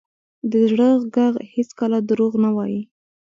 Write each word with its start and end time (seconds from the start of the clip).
د 0.51 0.53
زړه 0.69 0.89
ږغ 1.01 1.15
هېڅکله 1.53 1.97
دروغ 2.09 2.33
نه 2.43 2.49
وایي. 2.55 2.81